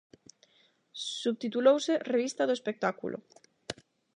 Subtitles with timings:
[1.19, 3.17] Subtitulouse "Revista do espectáculo".